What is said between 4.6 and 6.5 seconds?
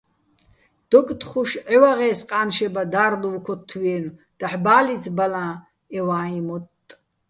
ბა́ლიც ბალაჼ ე ვა́იჼ